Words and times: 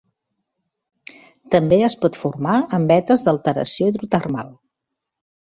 També 1.55 1.79
es 1.89 1.97
pot 2.05 2.17
formar 2.21 2.57
en 2.79 2.89
vetes 2.93 3.27
d'alteració 3.29 3.93
hidrotermal. 3.93 4.51